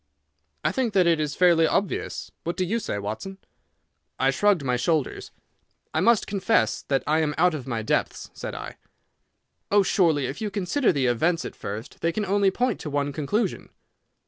[0.63, 2.31] "I think that it is fairly obvious.
[2.43, 3.37] What do you say, Watson?"
[4.17, 5.29] I shrugged my shoulders.
[5.93, 8.77] "I must confess that I am out of my depths," said I.
[9.69, 13.13] "Oh surely if you consider the events at first they can only point to one
[13.13, 13.69] conclusion."